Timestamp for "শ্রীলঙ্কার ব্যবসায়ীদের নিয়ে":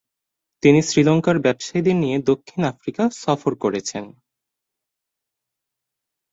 0.81-2.17